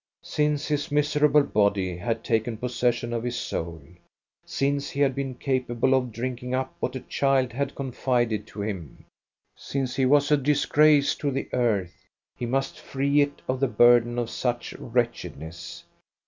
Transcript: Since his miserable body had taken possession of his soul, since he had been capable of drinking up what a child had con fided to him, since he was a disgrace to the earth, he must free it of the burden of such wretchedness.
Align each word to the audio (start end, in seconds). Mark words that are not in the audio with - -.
Since 0.23 0.67
his 0.67 0.91
miserable 0.91 1.43
body 1.43 1.95
had 1.97 2.23
taken 2.23 2.57
possession 2.57 3.13
of 3.13 3.21
his 3.21 3.35
soul, 3.37 3.83
since 4.47 4.89
he 4.89 4.99
had 5.01 5.13
been 5.13 5.35
capable 5.35 5.93
of 5.93 6.11
drinking 6.11 6.55
up 6.55 6.75
what 6.79 6.95
a 6.95 7.01
child 7.01 7.53
had 7.53 7.75
con 7.75 7.91
fided 7.91 8.47
to 8.47 8.63
him, 8.63 9.05
since 9.55 9.95
he 9.97 10.07
was 10.07 10.31
a 10.31 10.37
disgrace 10.37 11.13
to 11.17 11.29
the 11.29 11.47
earth, 11.53 12.07
he 12.35 12.47
must 12.47 12.79
free 12.79 13.21
it 13.21 13.43
of 13.47 13.59
the 13.59 13.67
burden 13.67 14.17
of 14.17 14.31
such 14.31 14.73
wretchedness. 14.79 15.83